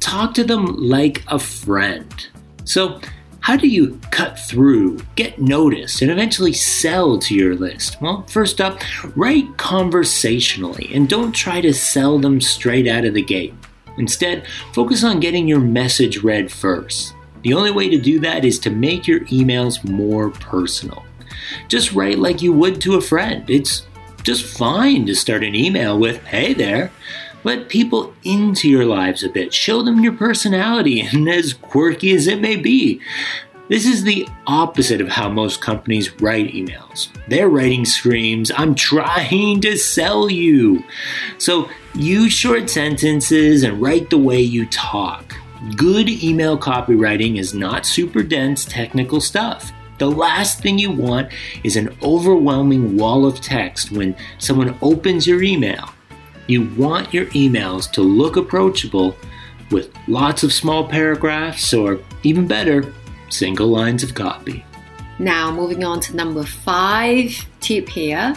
talk 0.00 0.34
to 0.34 0.44
them 0.44 0.66
like 0.76 1.22
a 1.28 1.38
friend. 1.38 2.28
So, 2.64 3.00
how 3.40 3.56
do 3.56 3.66
you 3.66 3.98
cut 4.12 4.38
through, 4.38 4.98
get 5.16 5.40
noticed, 5.40 6.00
and 6.00 6.10
eventually 6.10 6.52
sell 6.52 7.18
to 7.18 7.34
your 7.34 7.56
list? 7.56 8.00
Well, 8.00 8.24
first 8.28 8.60
up, 8.60 8.80
write 9.16 9.56
conversationally 9.56 10.90
and 10.94 11.08
don't 11.08 11.32
try 11.32 11.60
to 11.60 11.74
sell 11.74 12.18
them 12.20 12.40
straight 12.40 12.86
out 12.86 13.04
of 13.04 13.14
the 13.14 13.22
gate. 13.22 13.54
Instead, 13.98 14.46
focus 14.72 15.02
on 15.02 15.18
getting 15.18 15.48
your 15.48 15.60
message 15.60 16.22
read 16.22 16.52
first. 16.52 17.14
The 17.42 17.54
only 17.54 17.70
way 17.70 17.88
to 17.88 17.98
do 17.98 18.20
that 18.20 18.44
is 18.44 18.58
to 18.60 18.70
make 18.70 19.06
your 19.06 19.20
emails 19.20 19.82
more 19.88 20.30
personal. 20.30 21.04
Just 21.68 21.92
write 21.92 22.18
like 22.18 22.42
you 22.42 22.52
would 22.52 22.80
to 22.82 22.94
a 22.94 23.00
friend. 23.00 23.48
It's 23.50 23.86
just 24.22 24.44
fine 24.44 25.06
to 25.06 25.14
start 25.14 25.42
an 25.42 25.54
email 25.54 25.98
with, 25.98 26.22
hey 26.24 26.54
there. 26.54 26.92
Let 27.44 27.68
people 27.68 28.14
into 28.22 28.68
your 28.68 28.84
lives 28.84 29.24
a 29.24 29.28
bit. 29.28 29.52
Show 29.52 29.82
them 29.82 30.00
your 30.00 30.12
personality, 30.12 31.00
and 31.12 31.28
as 31.28 31.52
quirky 31.52 32.14
as 32.14 32.26
it 32.26 32.40
may 32.40 32.56
be. 32.56 33.00
This 33.68 33.86
is 33.86 34.04
the 34.04 34.28
opposite 34.46 35.00
of 35.00 35.08
how 35.08 35.28
most 35.30 35.62
companies 35.62 36.20
write 36.20 36.52
emails. 36.52 37.08
Their 37.28 37.48
writing 37.48 37.84
screams, 37.84 38.50
I'm 38.54 38.74
trying 38.74 39.60
to 39.62 39.76
sell 39.76 40.30
you. 40.30 40.84
So 41.38 41.70
use 41.94 42.32
short 42.32 42.68
sentences 42.68 43.62
and 43.62 43.80
write 43.80 44.10
the 44.10 44.18
way 44.18 44.40
you 44.40 44.66
talk. 44.66 45.34
Good 45.76 46.08
email 46.08 46.58
copywriting 46.58 47.38
is 47.38 47.54
not 47.54 47.86
super 47.86 48.24
dense 48.24 48.64
technical 48.64 49.20
stuff. 49.20 49.72
The 49.98 50.10
last 50.10 50.60
thing 50.60 50.76
you 50.76 50.90
want 50.90 51.30
is 51.62 51.76
an 51.76 51.96
overwhelming 52.02 52.96
wall 52.96 53.24
of 53.24 53.40
text 53.40 53.92
when 53.92 54.16
someone 54.38 54.76
opens 54.82 55.24
your 55.24 55.40
email. 55.40 55.88
You 56.48 56.68
want 56.74 57.14
your 57.14 57.26
emails 57.26 57.88
to 57.92 58.02
look 58.02 58.34
approachable 58.34 59.16
with 59.70 59.94
lots 60.08 60.42
of 60.42 60.52
small 60.52 60.88
paragraphs 60.88 61.72
or, 61.72 62.00
even 62.24 62.48
better, 62.48 62.92
single 63.28 63.68
lines 63.68 64.02
of 64.02 64.16
copy. 64.16 64.64
Now, 65.20 65.52
moving 65.52 65.84
on 65.84 66.00
to 66.00 66.16
number 66.16 66.42
five 66.42 67.46
tip 67.60 67.88
here 67.88 68.34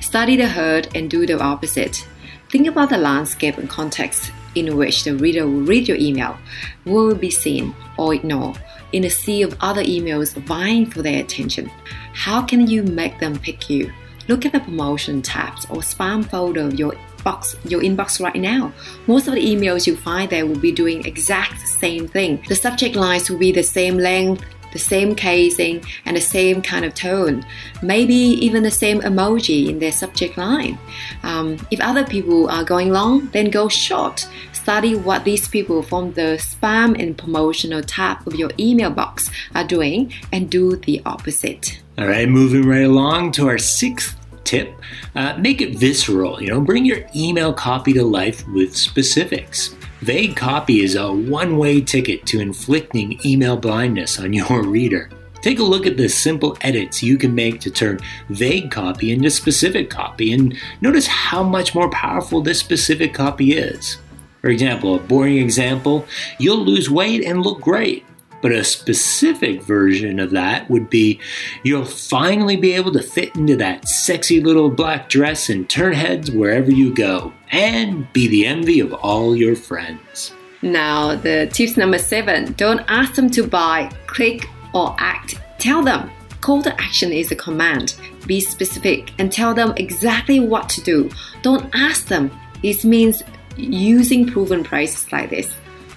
study 0.00 0.34
the 0.34 0.48
herd 0.48 0.88
and 0.96 1.08
do 1.08 1.24
the 1.24 1.40
opposite. 1.40 2.04
Think 2.50 2.66
about 2.66 2.90
the 2.90 2.98
landscape 2.98 3.58
and 3.58 3.70
context 3.70 4.32
in 4.54 4.76
which 4.76 5.04
the 5.04 5.16
reader 5.16 5.46
will 5.46 5.62
read 5.62 5.88
your 5.88 5.96
email, 5.98 6.36
will 6.84 7.14
be 7.14 7.30
seen 7.30 7.74
or 7.98 8.14
ignored 8.14 8.58
in 8.92 9.04
a 9.04 9.10
sea 9.10 9.42
of 9.42 9.56
other 9.60 9.82
emails 9.82 10.34
vying 10.34 10.86
for 10.86 11.02
their 11.02 11.20
attention. 11.20 11.70
How 12.12 12.42
can 12.42 12.66
you 12.66 12.82
make 12.82 13.18
them 13.18 13.38
pick 13.38 13.68
you? 13.68 13.92
Look 14.28 14.46
at 14.46 14.52
the 14.52 14.60
promotion 14.60 15.20
tabs 15.20 15.66
or 15.66 15.78
spam 15.78 16.24
folder 16.24 16.62
of 16.62 16.78
your 16.78 16.94
box, 17.24 17.56
your 17.64 17.80
inbox 17.80 18.20
right 18.20 18.36
now. 18.36 18.72
Most 19.06 19.26
of 19.26 19.34
the 19.34 19.44
emails 19.44 19.86
you 19.86 19.96
find 19.96 20.30
there 20.30 20.46
will 20.46 20.58
be 20.58 20.72
doing 20.72 21.04
exact 21.04 21.60
same 21.66 22.06
thing. 22.06 22.42
The 22.48 22.54
subject 22.54 22.96
lines 22.96 23.28
will 23.28 23.38
be 23.38 23.52
the 23.52 23.62
same 23.62 23.98
length, 23.98 24.44
the 24.74 24.78
same 24.78 25.14
casing, 25.14 25.82
and 26.04 26.14
the 26.14 26.20
same 26.20 26.60
kind 26.60 26.84
of 26.84 26.92
tone. 26.92 27.46
Maybe 27.82 28.14
even 28.14 28.62
the 28.62 28.70
same 28.70 29.00
emoji 29.00 29.68
in 29.70 29.78
their 29.78 29.92
subject 29.92 30.36
line. 30.36 30.78
Um, 31.22 31.56
if 31.70 31.80
other 31.80 32.04
people 32.04 32.50
are 32.50 32.64
going 32.64 32.90
long, 32.90 33.28
then 33.32 33.48
go 33.48 33.68
short. 33.68 34.28
Study 34.52 34.94
what 34.94 35.24
these 35.24 35.48
people 35.48 35.82
from 35.82 36.12
the 36.12 36.38
spam 36.38 37.00
and 37.00 37.16
promotional 37.16 37.82
tab 37.82 38.26
of 38.26 38.34
your 38.34 38.50
email 38.58 38.90
box 38.90 39.30
are 39.54 39.64
doing 39.64 40.12
and 40.32 40.50
do 40.50 40.76
the 40.76 41.00
opposite. 41.06 41.80
All 41.96 42.08
right, 42.08 42.28
moving 42.28 42.66
right 42.68 42.84
along 42.84 43.32
to 43.32 43.48
our 43.48 43.58
sixth 43.58 44.16
tip 44.44 44.74
uh, 45.14 45.34
make 45.38 45.60
it 45.60 45.76
visceral 45.78 46.40
you 46.40 46.48
know 46.48 46.60
bring 46.60 46.84
your 46.84 47.00
email 47.16 47.52
copy 47.52 47.92
to 47.94 48.04
life 48.04 48.46
with 48.48 48.76
specifics 48.76 49.74
vague 50.04 50.36
copy 50.36 50.82
is 50.82 50.96
a 50.96 51.10
one-way 51.10 51.80
ticket 51.80 52.26
to 52.26 52.38
inflicting 52.38 53.18
email 53.24 53.56
blindness 53.56 54.20
on 54.20 54.32
your 54.34 54.62
reader. 54.62 55.08
Take 55.40 55.58
a 55.58 55.62
look 55.62 55.86
at 55.86 55.96
the 55.96 56.08
simple 56.08 56.58
edits 56.60 57.02
you 57.02 57.16
can 57.16 57.34
make 57.34 57.58
to 57.60 57.70
turn 57.70 58.00
vague 58.28 58.70
copy 58.70 59.12
into 59.12 59.30
specific 59.30 59.88
copy 59.88 60.34
and 60.34 60.54
notice 60.82 61.06
how 61.06 61.42
much 61.42 61.74
more 61.74 61.88
powerful 61.88 62.42
this 62.42 62.60
specific 62.60 63.14
copy 63.14 63.54
is. 63.54 63.96
For 64.42 64.50
example 64.50 64.94
a 64.94 64.98
boring 64.98 65.38
example 65.38 66.06
you'll 66.38 66.64
lose 66.64 66.90
weight 66.90 67.24
and 67.24 67.42
look 67.42 67.62
great 67.62 68.04
but 68.44 68.52
a 68.52 68.62
specific 68.62 69.62
version 69.62 70.20
of 70.20 70.30
that 70.32 70.68
would 70.68 70.90
be 70.90 71.18
you'll 71.62 71.82
finally 71.82 72.58
be 72.58 72.72
able 72.72 72.92
to 72.92 73.00
fit 73.00 73.34
into 73.36 73.56
that 73.56 73.88
sexy 73.88 74.38
little 74.38 74.68
black 74.68 75.08
dress 75.08 75.48
and 75.48 75.66
turn 75.70 75.94
heads 75.94 76.30
wherever 76.30 76.70
you 76.70 76.94
go 76.94 77.32
and 77.52 78.06
be 78.12 78.28
the 78.28 78.44
envy 78.44 78.80
of 78.80 78.92
all 78.92 79.34
your 79.34 79.56
friends. 79.56 80.34
Now, 80.60 81.16
the 81.16 81.48
tips 81.54 81.78
number 81.78 81.96
seven 81.96 82.52
don't 82.52 82.84
ask 82.86 83.14
them 83.14 83.30
to 83.30 83.46
buy, 83.46 83.90
click, 84.06 84.46
or 84.74 84.94
act. 84.98 85.40
Tell 85.58 85.82
them. 85.82 86.10
Call 86.42 86.62
to 86.64 86.74
action 86.78 87.12
is 87.12 87.32
a 87.32 87.36
command. 87.36 87.94
Be 88.26 88.40
specific 88.40 89.12
and 89.18 89.32
tell 89.32 89.54
them 89.54 89.72
exactly 89.78 90.38
what 90.38 90.68
to 90.68 90.82
do. 90.82 91.10
Don't 91.40 91.74
ask 91.74 92.08
them. 92.08 92.30
This 92.60 92.84
means 92.84 93.22
using 93.56 94.26
proven 94.26 94.62
prices 94.62 95.10
like 95.10 95.30
this. 95.30 95.50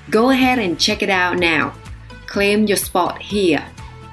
Go 0.10 0.30
ahead 0.30 0.60
and 0.60 0.80
check 0.80 1.04
it 1.04 1.10
out 1.10 1.40
now. 1.40 1.74
Claim 2.28 2.66
your 2.66 2.78
spot 2.78 3.22
here. 3.22 3.66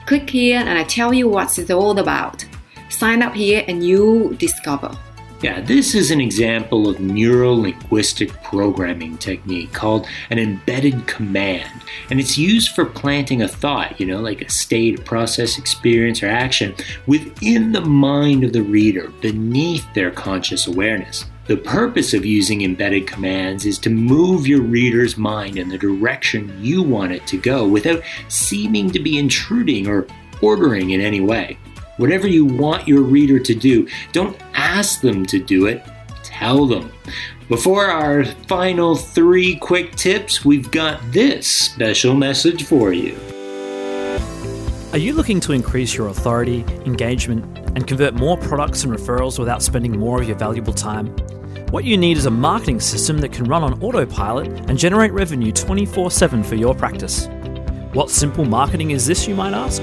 Click 0.06 0.30
here 0.30 0.61
and 0.61 0.78
I 0.78 0.85
tell 0.85 1.12
you 1.12 1.28
what 1.28 1.59
it's 1.59 1.71
all 1.71 1.99
about. 1.99 2.44
Sign 2.88 3.23
up 3.23 3.35
here 3.35 3.64
and 3.66 3.85
you 3.85 4.35
discover. 4.38 4.97
Yeah, 5.42 5.61
this 5.61 5.94
is 5.94 6.11
an 6.11 6.23
example 6.23 6.88
of 6.88 7.00
neuro 7.00 7.52
linguistic 7.52 8.30
programming 8.42 9.18
technique 9.18 9.73
called 9.73 10.06
an 10.30 10.38
embedded 10.38 11.06
command. 11.06 11.83
And 12.09 12.18
it's 12.18 12.38
used 12.38 12.71
for 12.71 12.87
planting 12.87 13.42
a 13.42 13.49
thought, 13.49 14.00
you 14.00 14.06
know, 14.06 14.21
like 14.21 14.40
a 14.40 14.49
state, 14.49 15.04
process, 15.04 15.59
experience, 15.59 16.23
or 16.23 16.28
action 16.28 16.75
within 17.06 17.73
the 17.73 17.83
mind 17.83 18.44
of 18.44 18.54
the 18.54 18.62
reader 18.62 19.09
beneath 19.21 19.85
their 19.92 20.11
conscious 20.11 20.66
awareness. 20.66 21.26
The 21.46 21.58
purpose 21.58 22.14
of 22.14 22.24
using 22.24 22.62
embedded 22.62 23.06
commands 23.06 23.66
is 23.66 23.78
to 23.80 23.90
move 23.90 24.46
your 24.46 24.62
reader's 24.62 25.18
mind 25.18 25.58
in 25.58 25.68
the 25.68 25.76
direction 25.76 26.56
you 26.58 26.82
want 26.82 27.12
it 27.12 27.26
to 27.26 27.36
go 27.36 27.68
without 27.68 28.02
seeming 28.28 28.90
to 28.92 28.98
be 28.98 29.18
intruding 29.18 29.86
or 29.86 30.06
ordering 30.40 30.90
in 30.90 31.02
any 31.02 31.20
way. 31.20 31.58
Whatever 31.98 32.26
you 32.26 32.46
want 32.46 32.88
your 32.88 33.02
reader 33.02 33.38
to 33.38 33.54
do, 33.54 33.86
don't 34.12 34.40
ask 34.54 35.02
them 35.02 35.26
to 35.26 35.38
do 35.38 35.66
it, 35.66 35.84
tell 36.22 36.66
them. 36.66 36.90
Before 37.50 37.84
our 37.84 38.24
final 38.24 38.96
three 38.96 39.56
quick 39.56 39.96
tips, 39.96 40.46
we've 40.46 40.70
got 40.70 40.98
this 41.12 41.46
special 41.46 42.14
message 42.14 42.64
for 42.64 42.94
you. 42.94 43.18
Are 44.94 44.98
you 44.98 45.12
looking 45.12 45.40
to 45.40 45.52
increase 45.52 45.92
your 45.92 46.06
authority, 46.06 46.60
engagement, 46.86 47.44
and 47.74 47.84
convert 47.84 48.14
more 48.14 48.36
products 48.36 48.84
and 48.84 48.92
referrals 48.92 49.40
without 49.40 49.60
spending 49.60 49.98
more 49.98 50.22
of 50.22 50.28
your 50.28 50.36
valuable 50.36 50.72
time? 50.72 51.08
What 51.70 51.82
you 51.82 51.96
need 51.96 52.16
is 52.16 52.26
a 52.26 52.30
marketing 52.30 52.78
system 52.78 53.18
that 53.18 53.32
can 53.32 53.46
run 53.46 53.64
on 53.64 53.82
autopilot 53.82 54.46
and 54.46 54.78
generate 54.78 55.10
revenue 55.10 55.50
24 55.50 56.12
7 56.12 56.44
for 56.44 56.54
your 56.54 56.76
practice. 56.76 57.26
What 57.92 58.08
simple 58.08 58.44
marketing 58.44 58.92
is 58.92 59.04
this, 59.04 59.26
you 59.26 59.34
might 59.34 59.52
ask? 59.52 59.82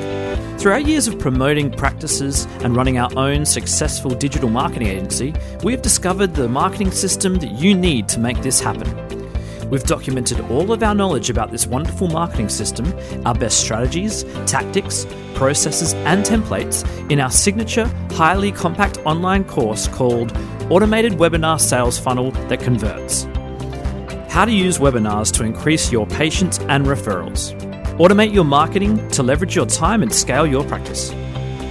Through 0.58 0.72
our 0.72 0.80
years 0.80 1.10
of 1.10 1.20
promoting 1.20 1.74
practices 1.74 2.46
and 2.62 2.74
running 2.74 2.98
our 2.98 3.12
own 3.18 3.46
successful 3.46 4.12
digital 4.12 4.50
marketing 4.50 4.88
agency, 4.88 5.34
we 5.62 5.74
have 5.74 5.82
discovered 5.82 6.36
the 6.36 6.48
marketing 6.48 6.92
system 6.92 7.36
that 7.40 7.52
you 7.52 7.76
need 7.76 8.08
to 8.08 8.20
make 8.22 8.42
this 8.42 8.62
happen. 8.62 9.21
We've 9.72 9.84
documented 9.84 10.42
all 10.52 10.74
of 10.74 10.84
our 10.84 10.94
knowledge 10.94 11.30
about 11.30 11.50
this 11.50 11.66
wonderful 11.66 12.10
marketing 12.10 12.50
system, 12.50 12.94
our 13.26 13.34
best 13.34 13.62
strategies, 13.62 14.26
tactics, 14.46 15.08
processes, 15.34 15.94
and 15.94 16.26
templates 16.26 16.86
in 17.10 17.22
our 17.22 17.32
signature, 17.32 17.86
highly 18.12 18.52
compact 18.52 18.98
online 19.06 19.46
course 19.46 19.88
called 19.88 20.38
Automated 20.70 21.14
Webinar 21.14 21.60
Sales 21.60 21.98
Funnel 21.98 22.32
That 22.50 22.60
Converts. 22.60 23.24
How 24.30 24.44
to 24.44 24.52
use 24.52 24.78
webinars 24.78 25.34
to 25.36 25.46
increase 25.46 25.90
your 25.90 26.06
patients 26.06 26.60
and 26.60 26.86
referrals. 26.86 27.58
Automate 27.98 28.34
your 28.34 28.46
marketing 28.46 29.10
to 29.12 29.24
leverage 29.24 29.56
your 29.56 29.66
time 29.66 30.04
and 30.04 30.14
scale 30.14 30.46
your 30.46 30.66
practice. 30.66 31.14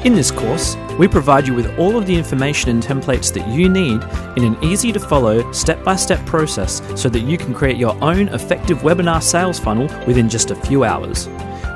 In 0.03 0.15
this 0.15 0.31
course, 0.31 0.77
we 0.99 1.07
provide 1.09 1.47
you 1.47 1.53
with 1.53 1.79
all 1.79 1.99
of 1.99 2.07
the 2.07 2.17
information 2.17 2.71
and 2.71 2.83
templates 2.83 3.31
that 3.35 3.47
you 3.47 3.69
need 3.69 4.03
in 4.39 4.45
an 4.45 4.57
easy 4.65 4.93
to 4.93 4.99
follow, 4.99 5.53
step 5.53 5.85
by 5.85 5.95
step 5.95 6.25
process 6.25 6.81
so 6.99 7.11
that 7.11 7.21
you 7.21 7.37
can 7.37 7.53
create 7.53 7.77
your 7.77 7.95
own 8.03 8.29
effective 8.29 8.79
webinar 8.79 9.23
sales 9.23 9.59
funnel 9.59 9.89
within 10.07 10.27
just 10.27 10.51
a 10.51 10.55
few 10.55 10.85
hours. 10.85 11.29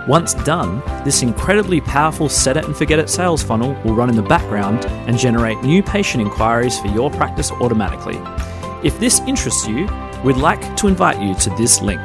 Once 0.08 0.32
done, 0.32 0.82
this 1.04 1.22
incredibly 1.22 1.82
powerful 1.82 2.30
set 2.30 2.56
it 2.56 2.64
and 2.64 2.74
forget 2.74 2.98
it 2.98 3.10
sales 3.10 3.42
funnel 3.42 3.74
will 3.84 3.94
run 3.94 4.08
in 4.08 4.16
the 4.16 4.22
background 4.22 4.86
and 5.06 5.18
generate 5.18 5.62
new 5.62 5.82
patient 5.82 6.22
inquiries 6.22 6.80
for 6.80 6.88
your 6.88 7.10
practice 7.10 7.52
automatically. 7.52 8.18
If 8.82 8.98
this 9.00 9.20
interests 9.20 9.68
you, 9.68 9.86
we'd 10.24 10.38
like 10.38 10.78
to 10.78 10.88
invite 10.88 11.20
you 11.20 11.34
to 11.34 11.50
this 11.58 11.82
link 11.82 12.00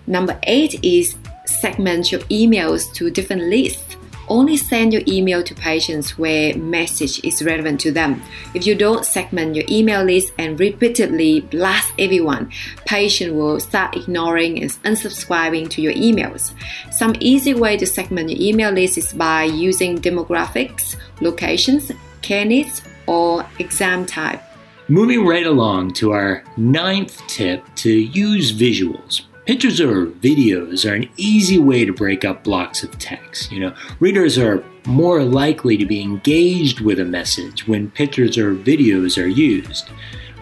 Number 0.07 0.41
eight 0.45 0.83
is 0.83 1.15
segment 1.45 2.11
your 2.11 2.23
emails 2.23 2.91
to 2.95 3.11
different 3.11 3.43
lists. 3.43 3.97
Only 4.31 4.57
send 4.57 4.93
your 4.93 5.03
email 5.09 5.43
to 5.43 5.55
patients 5.57 6.17
where 6.17 6.57
message 6.57 7.23
is 7.25 7.45
relevant 7.45 7.81
to 7.81 7.91
them. 7.91 8.23
If 8.55 8.65
you 8.65 8.77
don't 8.77 9.05
segment 9.05 9.57
your 9.57 9.65
email 9.69 10.05
list 10.05 10.33
and 10.39 10.59
repeatedly 10.59 11.41
blast 11.41 11.93
everyone, 11.99 12.53
patient 12.87 13.35
will 13.35 13.59
start 13.59 13.97
ignoring 13.97 14.63
and 14.63 14.71
unsubscribing 14.85 15.69
to 15.71 15.83
your 15.83 15.95
emails. 15.95 16.55
Some 16.93 17.15
easy 17.19 17.55
way 17.55 17.77
to 17.77 17.87
segment 17.87 18.31
your 18.31 18.41
email 18.41 18.71
list 18.71 18.99
is 18.99 19.13
by 19.13 19.45
using 19.45 19.99
demographics, 19.99 20.95
locations, 21.21 21.91
needs, 22.31 22.83
or 23.09 23.45
exam 23.59 24.07
type. 24.07 24.41
Moving 24.87 25.27
right 25.27 25.47
along 25.47 25.95
to 25.95 26.13
our 26.13 26.45
ninth 26.57 27.21
tip 27.27 27.65
to 27.77 27.91
use 27.91 28.53
visuals. 28.53 29.23
Pictures 29.51 29.81
or 29.81 30.07
videos 30.07 30.89
are 30.89 30.95
an 30.95 31.11
easy 31.17 31.59
way 31.59 31.85
to 31.85 31.93
break 31.93 32.25
up 32.25 32.45
blocks 32.45 32.85
of 32.85 32.97
text. 33.01 33.51
You 33.51 33.59
know, 33.59 33.75
readers 33.99 34.39
are 34.39 34.63
more 34.87 35.25
likely 35.25 35.77
to 35.77 35.85
be 35.85 36.01
engaged 36.01 36.81
with 36.81 37.01
a 37.01 37.05
message 37.05 37.67
when 37.67 37.91
pictures 37.91 38.39
or 38.39 38.55
videos 38.55 39.21
are 39.21 39.27
used. 39.27 39.91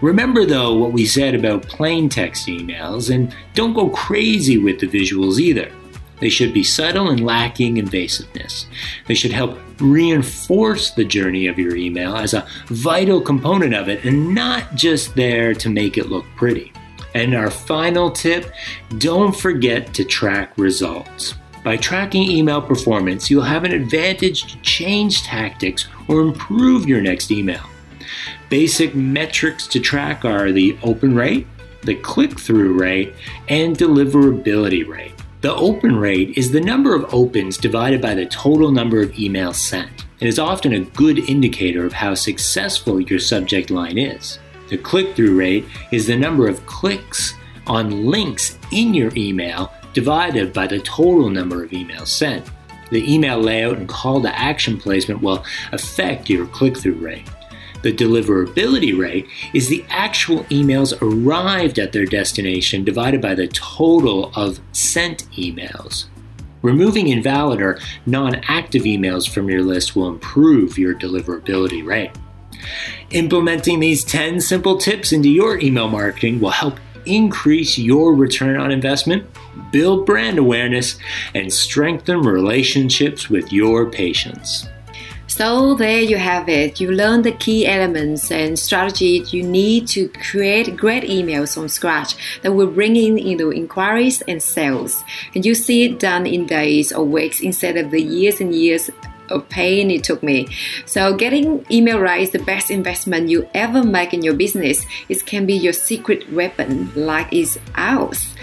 Remember, 0.03 0.45
though, 0.45 0.75
what 0.75 0.93
we 0.93 1.07
said 1.07 1.35
about 1.35 1.63
plain 1.63 2.11
text 2.11 2.49
emails 2.49 3.09
and 3.09 3.35
don't 3.55 3.73
go 3.73 3.89
crazy 3.89 4.59
with 4.59 4.79
the 4.79 4.87
visuals 4.87 5.39
either. 5.39 5.73
They 6.21 6.29
should 6.29 6.53
be 6.53 6.63
subtle 6.63 7.09
and 7.09 7.25
lacking 7.25 7.77
invasiveness. 7.77 8.67
They 9.07 9.15
should 9.15 9.33
help 9.33 9.59
reinforce 9.81 10.91
the 10.91 11.07
journey 11.07 11.47
of 11.47 11.59
your 11.59 11.77
email 11.77 12.15
as 12.15 12.35
a 12.35 12.47
vital 12.67 13.23
component 13.23 13.73
of 13.73 13.89
it 13.89 14.05
and 14.05 14.35
not 14.35 14.75
just 14.75 15.15
there 15.15 15.55
to 15.55 15.71
make 15.71 15.97
it 15.97 16.11
look 16.11 16.27
pretty. 16.37 16.75
And 17.19 17.35
our 17.35 17.51
final 17.51 18.13
tip 18.13 18.53
don't 18.99 19.35
forget 19.35 19.93
to 19.95 20.05
track 20.05 20.53
results. 20.57 21.35
By 21.65 21.77
tracking 21.77 22.31
email 22.31 22.63
performance, 22.63 23.29
you'll 23.29 23.43
have 23.43 23.65
an 23.65 23.73
advantage 23.73 24.53
to 24.53 24.61
change 24.63 25.25
tactics 25.25 25.89
or 26.07 26.21
improve 26.21 26.87
your 26.87 27.01
next 27.01 27.33
email. 27.33 27.65
Basic 28.51 28.95
metrics 28.95 29.67
to 29.67 29.81
track 29.81 30.25
are 30.25 30.53
the 30.53 30.79
open 30.85 31.17
rate, 31.17 31.49
the 31.83 31.97
click 31.97 32.39
through 32.39 32.79
rate, 32.79 33.13
and 33.49 33.77
deliverability 33.77 34.87
rate. 34.87 35.15
The 35.41 35.57
open 35.57 35.97
rate 35.97 36.39
is 36.39 36.53
the 36.53 36.61
number 36.61 36.95
of 36.95 37.13
opens 37.13 37.57
divided 37.57 38.01
by 38.01 38.15
the 38.15 38.27
total 38.27 38.71
number 38.71 39.03
of 39.03 39.11
emails 39.15 39.57
sent. 39.57 40.07
And 40.21 40.29
is 40.29 40.39
often 40.39 40.73
a 40.73 40.81
good 40.81 41.19
indicator 41.29 41.85
of 41.85 41.95
how 41.95 42.15
successful 42.15 43.01
your 43.01 43.19
subject 43.19 43.71
line 43.71 43.99
is. 43.99 44.39
The 44.69 44.79
click 44.79 45.17
through 45.17 45.39
rate 45.39 45.67
is 45.93 46.07
the 46.07 46.17
number 46.17 46.49
of 46.49 46.65
clicks 46.67 47.35
on 47.67 48.07
links 48.07 48.59
in 48.73 48.95
your 48.95 49.13
email 49.17 49.73
divided 49.93 50.53
by 50.53 50.67
the 50.67 50.81
total 50.81 51.31
number 51.31 51.65
of 51.65 51.71
emails 51.71 52.09
sent. 52.09 52.47
The 52.91 53.13
email 53.13 53.39
layout 53.39 53.79
and 53.79 53.89
call 53.89 54.23
to 54.23 54.39
action 54.39 54.79
placement 54.79 55.21
will 55.23 55.45
affect 55.73 56.31
your 56.31 56.47
click 56.47 56.77
through 56.77 56.95
rate. 56.95 57.29
The 57.83 57.93
deliverability 57.93 58.99
rate 58.99 59.29
is 59.55 59.69
the 59.69 59.85
actual 59.89 60.45
emails 60.45 60.99
arrived 61.01 61.79
at 61.79 61.93
their 61.93 62.07
destination 62.07 62.85
divided 62.85 63.21
by 63.21 63.35
the 63.35 63.49
total 63.49 64.33
of 64.35 64.61
sent 64.73 65.31
emails. 65.33 66.07
Removing 66.63 67.09
invalid 67.09 67.61
or 67.61 67.79
non 68.05 68.37
active 68.49 68.83
emails 68.83 69.29
from 69.29 69.49
your 69.49 69.63
list 69.63 69.95
will 69.95 70.09
improve 70.09 70.77
your 70.77 70.95
deliverability 70.95 71.87
rate. 71.87 72.11
Implementing 73.11 73.81
these 73.81 74.05
10 74.05 74.41
simple 74.41 74.77
tips 74.77 75.13
into 75.13 75.29
your 75.29 75.59
email 75.61 75.89
marketing 75.89 76.41
will 76.41 76.51
help 76.51 76.79
increase 77.07 77.79
your 77.79 78.15
return 78.15 78.59
on 78.61 78.71
investment, 78.71 79.27
build 79.73 80.07
brand 80.07 80.39
awareness, 80.39 80.99
and 81.35 81.53
strengthen 81.53 82.21
relationships 82.21 83.29
with 83.31 83.53
your 83.53 83.91
patients. 83.91 84.69
So 85.29 85.75
there 85.75 86.01
you 86.01 86.17
have 86.17 86.49
it. 86.49 86.81
You 86.81 86.91
learn 86.91 87.21
the 87.21 87.33
key 87.33 87.67
elements 87.67 88.31
and 88.31 88.59
strategies 88.59 89.33
you 89.33 89.43
need 89.43 89.87
to 89.89 90.09
create 90.09 90.75
great 90.75 91.05
emails 91.05 91.55
from 91.55 91.69
scratch 91.69 92.41
that 92.41 92.53
will 92.53 92.67
bring 92.67 92.97
in 92.97 93.19
you 93.19 93.37
know, 93.37 93.53
inquiries 93.53 94.23
and 94.23 94.43
sales. 94.43 95.05
And 95.35 95.45
you 95.45 95.55
see 95.55 95.85
it 95.85 96.01
done 96.01 96.27
in 96.27 96.47
days 96.47 96.93
or 96.93 97.05
weeks 97.05 97.41
instead 97.41 97.77
of 97.77 97.91
the 97.91 98.03
years 98.03 98.41
and 98.41 98.55
years 98.55 98.91
of 99.31 99.49
pain 99.49 99.91
it 99.91 100.05
took 100.05 100.23
me. 100.23 100.49
So 100.87 101.17
getting 101.17 101.65
email 101.71 102.01
right 102.01 102.23
is 102.23 102.31
the 102.31 102.39
best 102.39 102.71
investment 102.71 103.29
you 103.29 103.49
ever 103.55 103.83
make 103.83 104.15
in 104.15 104.23
your 104.23 104.35
business. 104.35 104.85
It 105.09 105.25
can 105.27 105.47
be 105.47 105.55
your 105.55 105.73
secret 105.73 106.33
weapon 106.33 106.91
like 106.95 107.33
is 107.33 107.59
ours. 107.75 108.35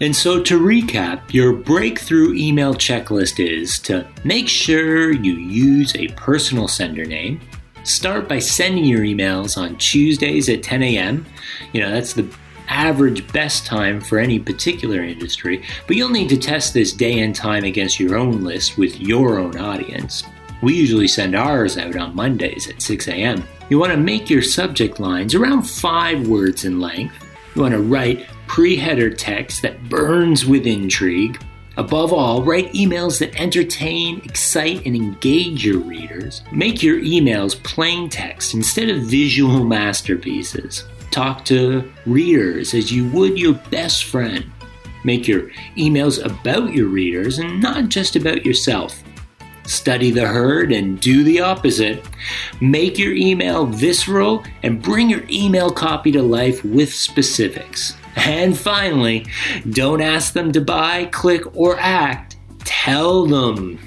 And 0.00 0.16
so, 0.16 0.42
to 0.42 0.58
recap, 0.60 1.32
your 1.32 1.52
breakthrough 1.52 2.34
email 2.34 2.74
checklist 2.74 3.38
is 3.38 3.78
to 3.80 4.04
make 4.24 4.48
sure 4.48 5.12
you 5.12 5.34
use 5.34 5.94
a 5.94 6.08
personal 6.08 6.66
sender 6.66 7.04
name. 7.04 7.40
Start 7.84 8.28
by 8.28 8.40
sending 8.40 8.84
your 8.84 9.02
emails 9.02 9.56
on 9.56 9.76
Tuesdays 9.76 10.48
at 10.48 10.64
10 10.64 10.82
a.m. 10.82 11.24
You 11.72 11.82
know, 11.82 11.90
that's 11.92 12.14
the 12.14 12.28
average 12.72 13.30
best 13.32 13.66
time 13.66 14.00
for 14.00 14.18
any 14.18 14.38
particular 14.38 15.02
industry, 15.02 15.62
but 15.86 15.94
you'll 15.94 16.08
need 16.08 16.30
to 16.30 16.38
test 16.38 16.72
this 16.72 16.92
day 16.92 17.20
and 17.20 17.34
time 17.34 17.64
against 17.64 18.00
your 18.00 18.16
own 18.16 18.42
list 18.42 18.78
with 18.78 18.98
your 18.98 19.38
own 19.38 19.58
audience. 19.58 20.24
We 20.62 20.74
usually 20.74 21.08
send 21.08 21.34
ours 21.34 21.76
out 21.76 21.96
on 21.96 22.16
Mondays 22.16 22.68
at 22.70 22.80
6 22.80 23.08
a.m. 23.08 23.44
You 23.68 23.78
want 23.78 23.92
to 23.92 23.98
make 23.98 24.30
your 24.30 24.42
subject 24.42 25.00
lines 25.00 25.34
around 25.34 25.64
five 25.64 26.26
words 26.26 26.64
in 26.64 26.80
length. 26.80 27.14
You 27.54 27.62
want 27.62 27.74
to 27.74 27.82
write 27.82 28.26
pre 28.46 28.76
header 28.76 29.10
text 29.10 29.62
that 29.62 29.88
burns 29.88 30.46
with 30.46 30.66
intrigue. 30.66 31.42
Above 31.76 32.12
all, 32.12 32.42
write 32.42 32.72
emails 32.74 33.18
that 33.18 33.34
entertain, 33.40 34.20
excite, 34.24 34.84
and 34.84 34.94
engage 34.94 35.64
your 35.64 35.78
readers. 35.78 36.42
Make 36.52 36.82
your 36.82 37.00
emails 37.00 37.60
plain 37.64 38.08
text 38.08 38.54
instead 38.54 38.88
of 38.88 39.02
visual 39.02 39.64
masterpieces. 39.64 40.84
Talk 41.12 41.44
to 41.44 41.92
readers 42.06 42.72
as 42.72 42.90
you 42.90 43.06
would 43.10 43.38
your 43.38 43.52
best 43.70 44.04
friend. 44.04 44.50
Make 45.04 45.28
your 45.28 45.50
emails 45.76 46.24
about 46.24 46.72
your 46.72 46.88
readers 46.88 47.38
and 47.38 47.60
not 47.60 47.90
just 47.90 48.16
about 48.16 48.46
yourself. 48.46 49.02
Study 49.66 50.10
the 50.10 50.26
herd 50.26 50.72
and 50.72 50.98
do 50.98 51.22
the 51.22 51.38
opposite. 51.40 52.02
Make 52.62 52.98
your 52.98 53.12
email 53.12 53.66
visceral 53.66 54.42
and 54.62 54.80
bring 54.80 55.10
your 55.10 55.24
email 55.28 55.70
copy 55.70 56.12
to 56.12 56.22
life 56.22 56.64
with 56.64 56.94
specifics. 56.94 57.94
And 58.16 58.56
finally, 58.56 59.26
don't 59.68 60.00
ask 60.00 60.32
them 60.32 60.50
to 60.52 60.62
buy, 60.62 61.04
click, 61.12 61.42
or 61.54 61.78
act. 61.78 62.36
Tell 62.60 63.26
them. 63.26 63.78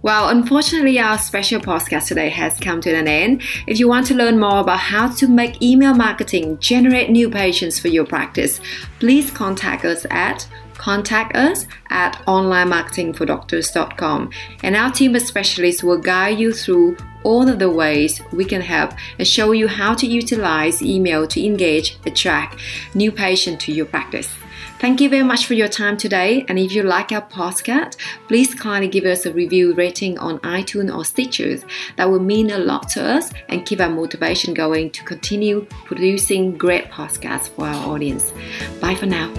Well, 0.00 0.28
unfortunately, 0.28 1.00
our 1.00 1.18
special 1.18 1.60
podcast 1.60 2.06
today 2.06 2.28
has 2.28 2.56
come 2.60 2.80
to 2.82 2.94
an 2.94 3.08
end. 3.08 3.42
If 3.66 3.80
you 3.80 3.88
want 3.88 4.06
to 4.06 4.14
learn 4.14 4.38
more 4.38 4.60
about 4.60 4.78
how 4.78 5.08
to 5.16 5.26
make 5.26 5.60
email 5.60 5.92
marketing 5.92 6.58
generate 6.60 7.10
new 7.10 7.28
patients 7.28 7.80
for 7.80 7.88
your 7.88 8.06
practice, 8.06 8.60
please 9.00 9.32
contact 9.32 9.84
us 9.84 10.06
at 10.10 10.46
contact 10.74 11.34
us 11.34 11.66
at 11.90 12.12
onlinemarketingfordoctors.com 12.28 14.30
and 14.62 14.76
our 14.76 14.92
team 14.92 15.16
of 15.16 15.22
specialists 15.22 15.82
will 15.82 15.98
guide 15.98 16.38
you 16.38 16.52
through 16.52 16.96
all 17.24 17.48
of 17.48 17.58
the 17.58 17.68
ways 17.68 18.22
we 18.32 18.44
can 18.44 18.60
help 18.60 18.92
and 19.18 19.26
show 19.26 19.50
you 19.50 19.66
how 19.66 19.92
to 19.92 20.06
utilize 20.06 20.80
email 20.80 21.26
to 21.26 21.44
engage, 21.44 21.98
attract 22.06 22.60
new 22.94 23.10
patients 23.10 23.64
to 23.64 23.72
your 23.72 23.86
practice. 23.86 24.32
Thank 24.78 25.00
you 25.00 25.08
very 25.08 25.24
much 25.24 25.46
for 25.46 25.54
your 25.54 25.68
time 25.68 25.96
today. 25.96 26.44
And 26.48 26.58
if 26.58 26.72
you 26.72 26.84
like 26.84 27.10
our 27.10 27.22
podcast, 27.22 27.96
please 28.28 28.54
kindly 28.54 28.88
give 28.88 29.04
us 29.04 29.26
a 29.26 29.32
review 29.32 29.74
rating 29.74 30.18
on 30.18 30.38
iTunes 30.40 30.94
or 30.94 31.02
Stitchers. 31.02 31.64
That 31.96 32.10
will 32.10 32.20
mean 32.20 32.50
a 32.50 32.58
lot 32.58 32.88
to 32.90 33.02
us 33.02 33.32
and 33.48 33.66
keep 33.66 33.80
our 33.80 33.90
motivation 33.90 34.54
going 34.54 34.90
to 34.90 35.02
continue 35.02 35.66
producing 35.84 36.56
great 36.56 36.90
podcasts 36.90 37.48
for 37.48 37.66
our 37.66 37.88
audience. 37.88 38.32
Bye 38.80 38.94
for 38.94 39.06
now. 39.06 39.32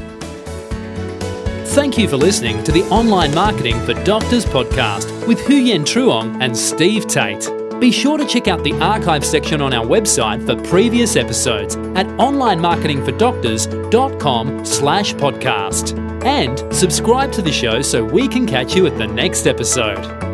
Thank 1.69 1.97
you 1.97 2.07
for 2.09 2.17
listening 2.17 2.63
to 2.63 2.71
the 2.71 2.83
Online 2.89 3.33
Marketing 3.33 3.79
for 3.85 3.93
Doctors 4.03 4.45
podcast 4.45 5.27
with 5.27 5.39
Huyen 5.39 5.81
Truong 5.81 6.41
and 6.41 6.57
Steve 6.57 7.07
Tate. 7.07 7.58
Be 7.79 7.91
sure 7.91 8.17
to 8.17 8.25
check 8.25 8.49
out 8.49 8.63
the 8.63 8.73
archive 8.73 9.25
section 9.25 9.61
on 9.61 9.73
our 9.73 9.85
website 9.85 10.45
for 10.45 10.61
previous 10.69 11.15
episodes 11.15 11.77
at 11.95 12.05
onlinemarketingfordoctors.com 12.17 14.65
slash 14.65 15.13
podcast. 15.13 15.97
And 16.25 16.59
subscribe 16.75 17.31
to 17.31 17.41
the 17.41 17.53
show 17.53 17.81
so 17.81 18.03
we 18.03 18.27
can 18.27 18.45
catch 18.45 18.75
you 18.75 18.85
at 18.85 18.97
the 18.97 19.07
next 19.07 19.47
episode. 19.47 20.28